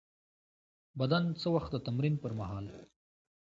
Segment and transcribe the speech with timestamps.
[0.99, 2.65] بدن څه وخت د تمرین پر مهال